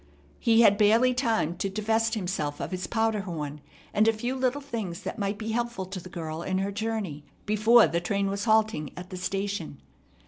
[0.39, 3.61] He had barely time to divest himself of his powder horn,
[3.93, 7.23] and a few little things that might be helpful to the girl in her journey,
[7.45, 9.79] before the train was halting at the station.